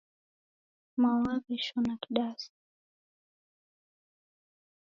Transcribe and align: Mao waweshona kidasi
Mao 1.01 1.19
waweshona 1.25 1.93
kidasi 2.01 2.51